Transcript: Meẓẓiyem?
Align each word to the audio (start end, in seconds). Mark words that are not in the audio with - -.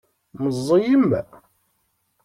Meẓẓiyem? 0.43 1.09